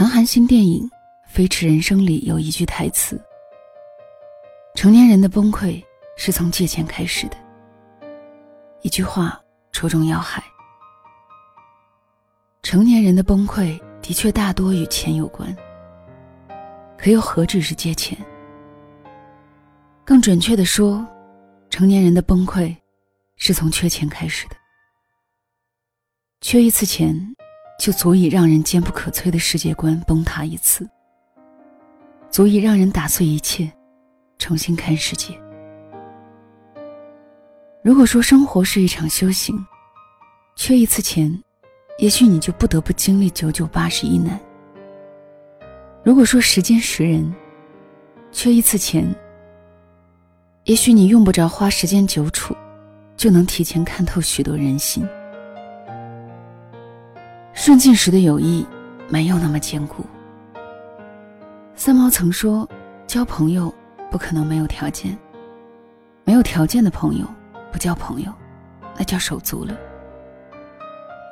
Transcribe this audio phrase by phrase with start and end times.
[0.00, 0.88] 韩寒新电影
[1.28, 3.22] 《飞驰人生》里有一句台词
[4.74, 5.84] ：“成年人的崩溃
[6.16, 7.36] 是从借钱开始的。”
[8.80, 9.38] 一句话
[9.72, 10.42] 戳中要害。
[12.62, 15.54] 成年人的崩溃的确大多与钱有关，
[16.96, 18.16] 可又何止是借钱？
[20.02, 21.06] 更准确的说，
[21.68, 22.74] 成年人的崩溃
[23.36, 24.56] 是从缺钱开始的。
[26.40, 27.29] 缺一次钱，
[27.80, 30.86] 就足以让人坚不可摧的世界观崩塌一次，
[32.30, 33.72] 足以让人打碎一切，
[34.38, 35.32] 重新看世界。
[37.82, 39.56] 如果说生活是一场修行，
[40.56, 41.42] 缺一次钱，
[41.96, 44.38] 也许你就不得不经历九九八十一难。
[46.04, 47.34] 如果说时间识人，
[48.30, 49.10] 缺一次钱，
[50.64, 52.54] 也许你用不着花时间久处，
[53.16, 55.02] 就能提前看透许多人心。
[57.62, 58.66] 顺境时的友谊
[59.06, 60.02] 没有那么坚固。
[61.74, 62.66] 三毛曾说
[63.06, 63.70] ：“交朋友
[64.10, 65.14] 不可能没有条件，
[66.24, 67.26] 没有条件的朋友
[67.70, 68.32] 不叫朋友，
[68.96, 69.76] 那叫手足了。”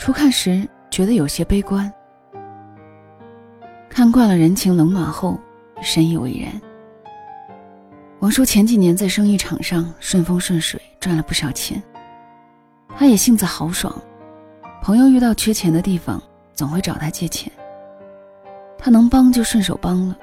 [0.00, 1.90] 初看时觉得有些悲观，
[3.88, 5.38] 看惯了人情冷暖后，
[5.80, 6.60] 深以为然。
[8.18, 11.80] 王叔前几年在生意场上顺风顺水，赚了不少钱，
[12.96, 13.96] 他也性子豪爽。
[14.86, 16.22] 朋友遇到缺钱的地方，
[16.54, 17.52] 总会找他借钱。
[18.78, 20.16] 他能帮就顺手帮了，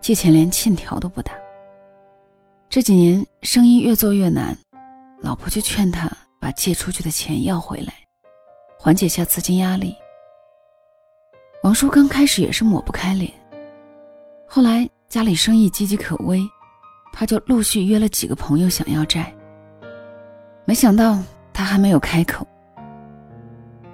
[0.00, 1.32] 借钱连欠条都不打。
[2.68, 4.58] 这几年生意越做越难，
[5.20, 7.94] 老婆就劝他把借出去的钱要回来，
[8.76, 9.94] 缓解下资金压力。
[11.62, 13.30] 王叔刚开始也是抹不开脸，
[14.48, 16.44] 后来家里生意岌岌可危，
[17.12, 19.32] 他就陆续约了几个朋友想要债。
[20.64, 22.44] 没想到他还没有开口。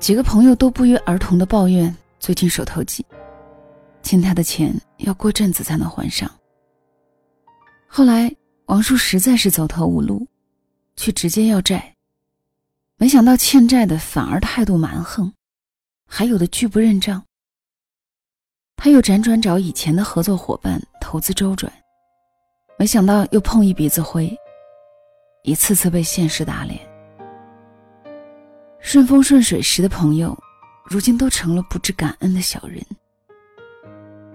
[0.03, 3.06] 几个朋友都不约而同的抱怨最近手头紧，
[4.03, 6.28] 欠他的钱要过阵子才能还上。
[7.86, 8.34] 后来
[8.67, 10.27] 王叔实在是走投无路，
[10.96, 11.95] 去直接要债，
[12.96, 15.33] 没想到欠债的反而态度蛮横，
[16.05, 17.24] 还有的拒不认账。
[18.74, 21.73] 他又辗转找以前的合作伙伴投资周转，
[22.77, 24.36] 没想到又碰一鼻子灰，
[25.45, 26.92] 一次次被现实打脸。
[28.83, 30.37] 顺风顺水时的朋友，
[30.85, 32.83] 如今都成了不知感恩的小人；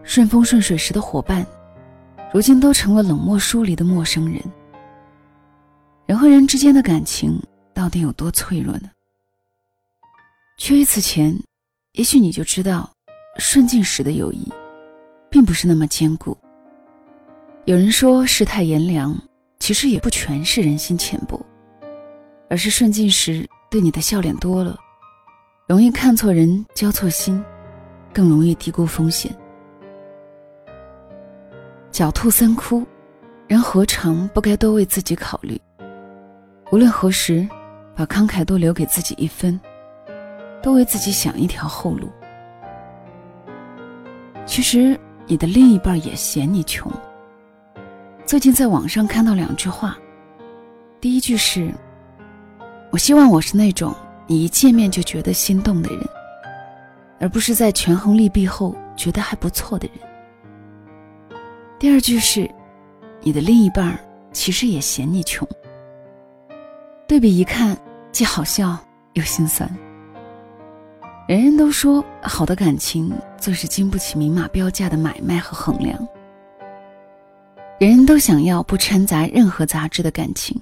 [0.04, 1.46] 顺风顺水时的伙伴，
[2.34, 4.42] 如今都成了冷漠疏离的陌生人。
[6.06, 7.38] 人和人之间的感情
[7.74, 8.90] 到底有多脆弱呢？
[10.58, 11.38] 缺一次钱，
[11.92, 12.90] 也许你就知道，
[13.38, 14.50] 顺境时的友谊，
[15.30, 16.36] 并不是那么坚固。
[17.66, 19.16] 有人说世态炎凉，
[19.60, 21.46] 其实也不全是人心浅薄，
[22.50, 23.48] 而是顺境时。
[23.70, 24.78] 对你的笑脸多了，
[25.68, 27.44] 容易看错人、交错心，
[28.14, 29.36] 更容易低估风险。
[31.92, 32.86] 狡兔三窟，
[33.46, 35.60] 人何尝不该多为自己考虑？
[36.72, 37.46] 无论何时，
[37.94, 39.60] 把慷慨多留给自己一分，
[40.64, 42.10] 多为自己想一条后路。
[44.46, 46.90] 其实，你的另一半也嫌你穷。
[48.26, 49.98] 最近在网上看到两句话，
[51.02, 51.70] 第一句是。
[52.90, 53.94] 我希望我是那种
[54.26, 56.08] 你一见面就觉得心动的人，
[57.20, 61.40] 而不是在权衡利弊后觉得还不错的人。
[61.78, 62.50] 第二句是，
[63.22, 64.00] 你的另一半
[64.32, 65.48] 其实也嫌你穷。
[67.08, 67.78] 对比一看，
[68.12, 68.78] 既好笑
[69.14, 69.70] 又心酸。
[71.28, 75.96] 人人都说好的感情最是经不起明码标价的买卖和衡量，
[77.80, 80.60] 人人都想要不掺杂任何杂质的感情，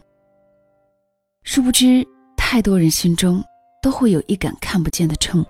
[1.43, 2.05] 殊不知。
[2.55, 3.43] 太多人心中
[3.81, 5.45] 都会有一杆看不见的秤，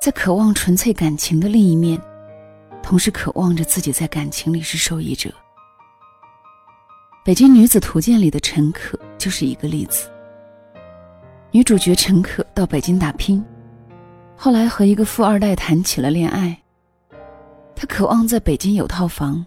[0.00, 1.96] 在渴望纯粹感情的另一面，
[2.82, 5.30] 同时渴望着自己在感情里是受益者。
[7.24, 10.10] 《北京女子图鉴》里的陈可就是一个例子。
[11.52, 13.40] 女主角陈可到北京打拼，
[14.36, 16.60] 后来和一个富二代谈起了恋爱。
[17.76, 19.46] 她渴望在北京有套房，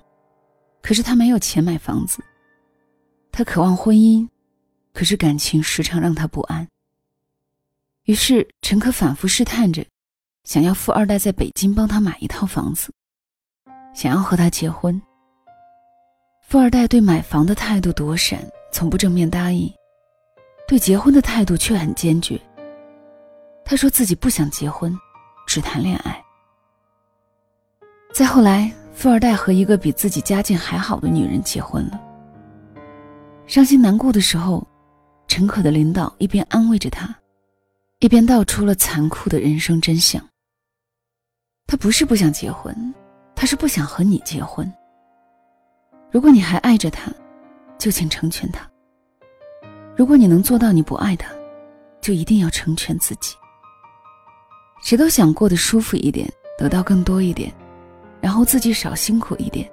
[0.81, 2.23] 可是她没有钱买房子。
[3.29, 4.25] 她渴望婚姻。
[4.99, 6.67] 可是感情时常让他不安。
[8.03, 9.81] 于是陈可反复试探着，
[10.43, 12.91] 想要富二代在北京帮他买一套房子，
[13.95, 15.01] 想要和他结婚。
[16.41, 19.69] 富二代对买房的态度躲闪，从不正面答应；
[20.67, 22.37] 对结婚的态度却很坚决。
[23.63, 24.93] 他说自己不想结婚，
[25.47, 26.21] 只谈恋爱。
[28.13, 31.97] 再后来，富二代和一个比自己家境还好的女人结婚了。
[33.47, 34.67] 伤心难过的时候。
[35.29, 37.15] 陈可的领导一边安慰着他，
[37.99, 40.21] 一边道出了残酷的人生真相。
[41.67, 42.75] 他不是不想结婚，
[43.35, 44.69] 他是不想和你结婚。
[46.11, 47.11] 如果你还爱着他，
[47.77, 48.67] 就请成全他。
[49.95, 51.31] 如果你能做到你不爱他，
[52.01, 53.35] 就一定要成全自己。
[54.81, 56.27] 谁都想过得舒服一点，
[56.57, 57.53] 得到更多一点，
[58.19, 59.69] 然后自己少辛苦一点。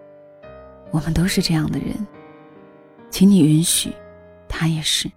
[0.91, 2.07] 我们都是这样的人，
[3.09, 3.91] 请你允许，
[4.47, 5.11] 他也是。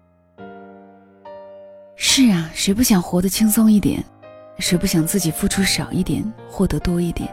[2.01, 4.01] 是啊，谁不想活得轻松一点？
[4.57, 7.29] 谁不想自己付出少一点，获得多一点？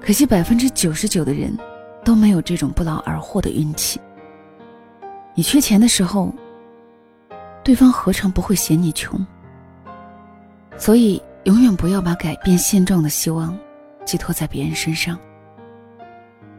[0.00, 1.56] 可惜百分之九十九的人
[2.04, 4.00] 都没有这种不劳而获的运气。
[5.34, 6.34] 你缺钱的时候，
[7.62, 9.24] 对方何尝不会嫌你穷？
[10.76, 13.56] 所以，永远不要把改变现状的希望
[14.04, 15.16] 寄托在别人身上。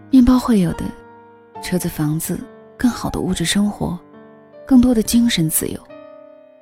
[0.10, 0.86] 面包会有的，
[1.62, 2.40] 车子、房子，
[2.78, 4.00] 更好的物质生活，
[4.66, 5.78] 更多的精神自由，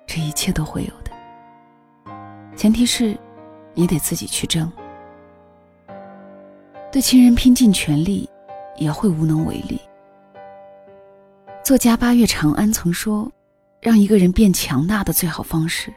[0.07, 1.11] 这一切都会有的。
[2.55, 3.15] 前提是，
[3.75, 4.71] 你得自己去争。
[6.91, 8.27] 对亲人拼尽全力，
[8.77, 9.79] 也会无能为力。
[11.63, 13.29] 作家八月长安曾说
[13.81, 15.93] ：“让一个人变强大的最好方式。”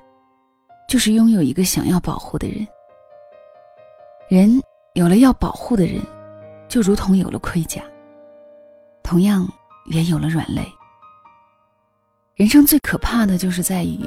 [0.88, 2.66] 就是拥有一个想要保护的人。
[4.28, 4.60] 人
[4.94, 6.02] 有了要保护的人，
[6.68, 7.80] 就如同有了盔甲，
[9.04, 9.48] 同样
[9.86, 10.62] 也有了软肋。
[12.40, 14.00] 人生最可怕的就是在于，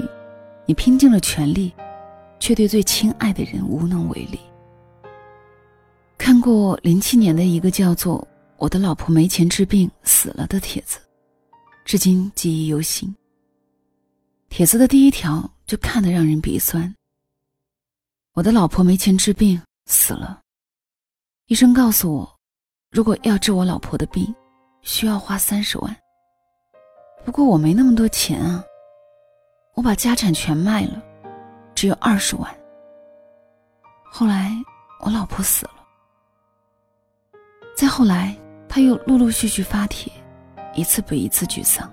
[0.66, 1.72] 你拼尽了全力，
[2.40, 4.40] 却对最亲爱的人无能为力。
[6.18, 8.20] 看过零七年的一个叫做
[8.58, 10.98] 《我的老婆没钱治病死了》的帖子，
[11.86, 13.16] 至今记忆犹新。
[14.50, 15.48] 帖子的第一条。
[15.66, 16.94] 就看得让人鼻酸。
[18.34, 20.42] 我的老婆没钱治病死了，
[21.48, 22.40] 医生告诉我，
[22.92, 24.36] 如果要治我老婆的病，
[24.82, 26.03] 需要花三十万。
[27.24, 28.64] 不过我没那么多钱啊，
[29.74, 31.02] 我把家产全卖了，
[31.74, 32.56] 只有二十万。
[34.04, 34.52] 后来
[35.00, 35.74] 我老婆死了，
[37.76, 38.36] 再后来
[38.70, 40.12] 他又陆陆续续发帖，
[40.76, 41.92] 一次比一次沮丧，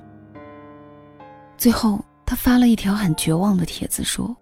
[1.57, 2.01] 最后。
[2.27, 4.37] 他发了一条很绝望的帖子，说：“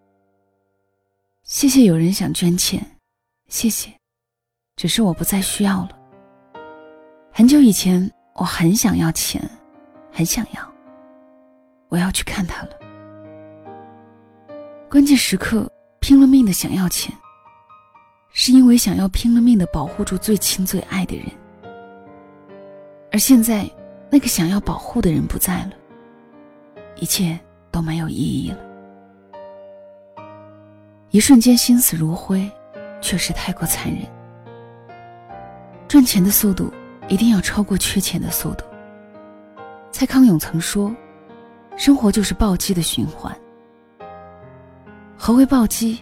[1.43, 2.87] 谢谢有人想捐钱，
[3.49, 3.91] 谢谢，
[4.77, 5.99] 只是我不再需要了。
[7.33, 9.43] 很久以前我很想要钱，
[10.13, 10.73] 很想要，
[11.89, 12.71] 我要去看他了。
[14.89, 15.71] 关键时刻
[16.01, 17.15] 拼了命的想要钱，
[18.33, 21.27] 是因为想要拼了命的保护住最亲最爱的人。
[23.11, 23.69] 而现在，
[24.11, 25.73] 那个想要保护的人不在了，
[26.97, 27.39] 一切。”
[27.71, 28.59] 都没有意义了。
[31.11, 32.51] 一瞬间心死如灰，
[32.99, 34.01] 确实太过残忍。
[35.87, 36.73] 赚钱的速度
[37.07, 38.65] 一定要超过缺钱的速度。
[39.93, 40.91] 蔡康永曾说
[41.79, 43.35] ：“生活就是暴击的循环。”
[45.17, 45.99] 何为暴击？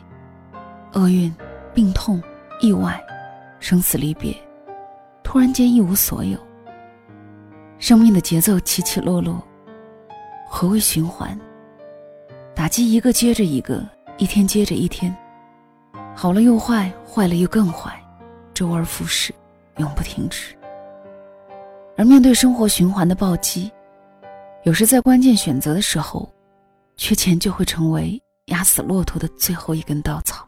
[0.94, 1.32] 厄运、
[1.75, 2.20] 病痛、
[2.61, 2.99] 意外、
[3.61, 4.34] 生死离别，
[5.23, 6.38] 突然间一无所有。
[7.78, 9.40] 生命的节奏起起落落。
[10.49, 11.38] 何为循环？
[12.55, 13.87] 打击一个接着一个，
[14.17, 15.14] 一天接着一天，
[16.14, 18.02] 好了又坏，坏了又更坏，
[18.55, 19.34] 周而复始，
[19.76, 20.56] 永不停止。
[21.99, 23.70] 而面对生活循环的暴击，
[24.66, 26.28] 有时在关键选择的时候，
[26.96, 30.44] 缺钱就会成为压死骆驼的最后一根稻草。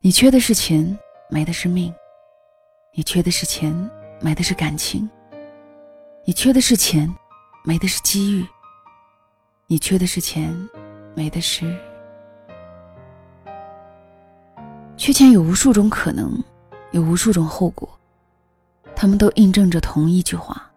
[0.00, 0.98] 你缺的是钱，
[1.30, 1.92] 没的是命；
[2.96, 3.72] 你缺的是钱，
[4.20, 5.08] 没的是感情；
[6.24, 7.08] 你缺的是钱，
[7.62, 8.44] 没的是机遇。
[9.68, 10.52] 你缺的是钱，
[11.14, 11.72] 没的是。
[14.96, 16.42] 缺钱有无数种可能，
[16.90, 17.88] 有无数种后果，
[18.96, 20.71] 他们都印证着同一句话：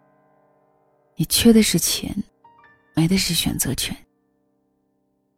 [1.15, 2.15] 你缺的是钱，
[2.95, 3.95] 没的是选择权。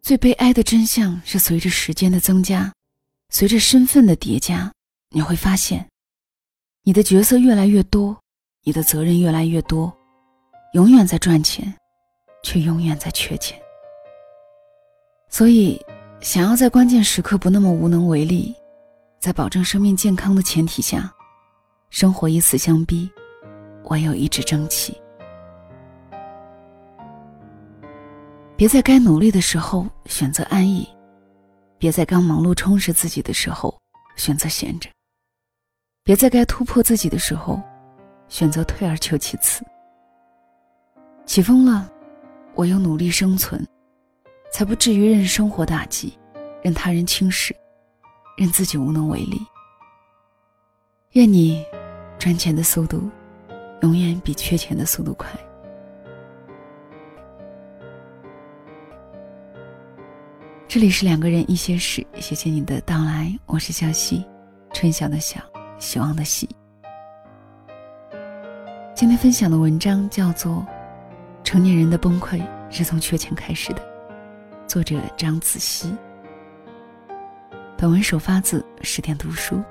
[0.01, 2.73] 最悲哀的真相是，随着时间的增加，
[3.29, 4.71] 随着身份的叠加，
[5.11, 5.87] 你会发现，
[6.83, 8.17] 你的角色越来越多，
[8.63, 9.95] 你的责任越来越多，
[10.73, 11.73] 永远在赚钱。
[12.43, 13.59] 却永远在缺钱，
[15.27, 15.77] 所以，
[16.21, 18.55] 想要在关键时刻不那么无能为力，
[19.19, 21.13] 在保证生命健康的前提下，
[21.89, 23.09] 生活以死相逼，
[23.85, 24.95] 唯有一直争气。
[28.57, 30.89] 别在该努力的时候选择安逸，
[31.77, 33.79] 别在刚忙碌充实自己的时候
[34.15, 34.89] 选择闲着，
[36.03, 37.61] 别在该突破自己的时候
[38.27, 39.63] 选择退而求其次。
[41.25, 41.91] 起风了。
[42.55, 43.63] 我要努力生存，
[44.51, 46.17] 才不至于任生活打击，
[46.63, 47.55] 任他人轻视，
[48.35, 49.39] 任自己无能为力。
[51.11, 51.63] 愿你
[52.17, 53.07] 赚钱的速度，
[53.83, 55.29] 永远比缺钱的速度快。
[60.69, 64.25] 这里是两个人一些事，谢谢你的到来，我是小溪，
[64.73, 65.39] 春晓的晓，
[65.79, 66.49] 希望的希。
[68.93, 70.55] 今天分享的文章叫做
[71.41, 73.79] 《成年人的崩溃是从缺钱开始的》，
[74.67, 75.95] 作者张子熙。
[77.77, 79.63] 本文首发自十点读书。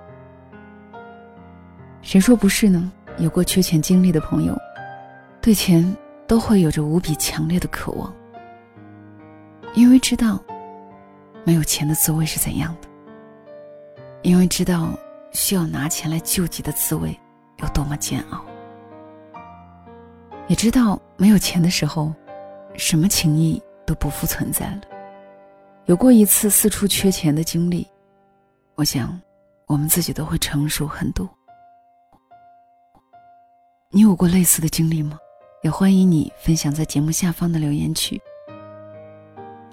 [2.00, 2.90] 谁说不是呢？
[3.18, 4.58] 有过缺钱经历的朋友，
[5.42, 5.94] 对钱
[6.26, 8.10] 都会有着无比强烈的渴望，
[9.74, 10.42] 因为知道。
[11.46, 12.88] 没有钱的滋味是怎样的？
[14.22, 14.98] 因为知道
[15.30, 17.16] 需要拿钱来救济的滋味
[17.58, 18.44] 有多么煎熬，
[20.48, 22.12] 也知道没有钱的时候，
[22.76, 24.80] 什么情谊都不复存在了。
[25.84, 27.86] 有过一次四处缺钱的经历，
[28.74, 29.16] 我想，
[29.66, 31.30] 我们自己都会成熟很多。
[33.90, 35.16] 你有过类似的经历吗？
[35.62, 38.20] 也欢迎你分享在节目下方的留言区。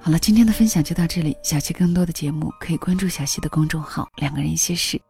[0.06, 1.34] 好了，今天的分享就到这里。
[1.42, 5.02] 小溪更多的节目可以关注小溪的公众号“两个人一些事”。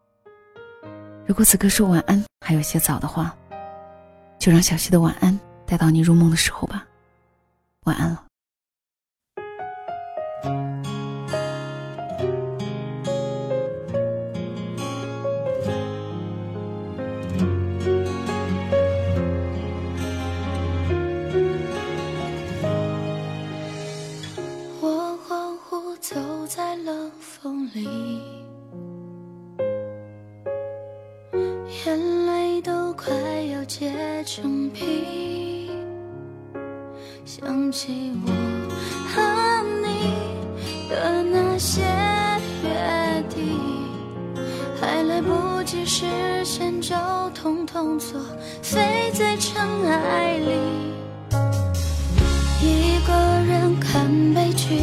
[1.25, 3.35] 如果此刻说晚安还有些早的话，
[4.37, 6.85] 就让小溪的晚安带到你入梦的时候吧。
[7.85, 8.23] 晚安了。
[31.85, 33.11] 眼泪都快
[33.51, 33.91] 要结
[34.25, 35.67] 成冰，
[37.25, 38.31] 想起我
[39.09, 39.21] 和
[39.81, 40.13] 你
[40.89, 41.81] 的那些
[42.63, 43.59] 约定，
[44.79, 46.05] 还来不及实
[46.45, 46.95] 现就
[47.33, 48.21] 统统作
[48.61, 50.51] 废在尘埃里。
[52.61, 53.13] 一个
[53.45, 54.77] 人看悲剧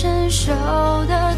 [0.00, 0.50] 伸手
[1.04, 1.29] 的